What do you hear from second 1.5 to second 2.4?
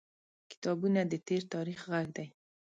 تاریخ غږ دی.